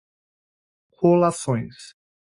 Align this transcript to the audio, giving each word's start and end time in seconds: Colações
Colações 0.97 1.93